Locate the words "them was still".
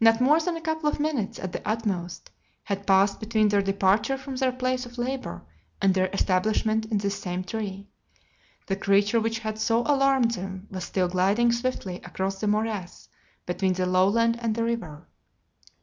10.30-11.08